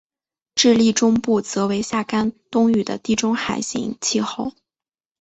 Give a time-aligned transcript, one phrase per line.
[0.55, 4.51] 智利中部则为夏干冬雨的地中海型气候。